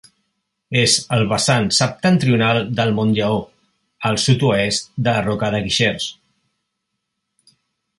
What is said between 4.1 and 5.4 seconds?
al sud-oest de la